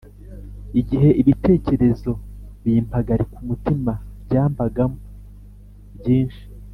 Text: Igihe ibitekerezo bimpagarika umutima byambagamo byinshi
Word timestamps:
Igihe 0.79 1.09
ibitekerezo 1.21 2.11
bimpagarika 2.63 3.35
umutima 3.43 3.91
byambagamo 4.23 4.97
byinshi 5.97 6.43